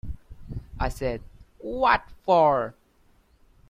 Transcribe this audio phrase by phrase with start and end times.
[0.79, 1.21] I said
[1.59, 2.73] “What for?”’